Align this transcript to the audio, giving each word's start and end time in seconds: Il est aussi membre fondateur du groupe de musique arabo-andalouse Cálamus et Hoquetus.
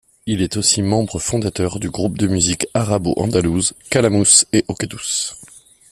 Il 0.25 0.41
est 0.41 0.57
aussi 0.57 0.81
membre 0.81 1.19
fondateur 1.19 1.79
du 1.79 1.91
groupe 1.91 2.17
de 2.17 2.25
musique 2.25 2.65
arabo-andalouse 2.73 3.73
Cálamus 3.91 4.45
et 4.51 4.65
Hoquetus. 4.67 5.35